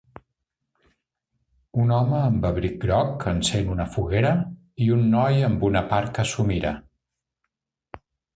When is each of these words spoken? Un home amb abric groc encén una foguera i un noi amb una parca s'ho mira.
Un 1.83 1.91
home 1.97 2.17
amb 2.29 2.47
abric 2.49 2.79
groc 2.85 3.27
encén 3.33 3.69
una 3.75 3.85
foguera 3.97 4.33
i 4.87 4.89
un 4.97 5.05
noi 5.13 5.45
amb 5.51 5.67
una 5.69 5.85
parca 5.93 6.27
s'ho 6.33 6.49
mira. 6.51 6.75